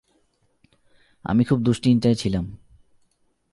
[1.23, 2.57] আমি খুব দুশ্চিন্তায় ছিলাম।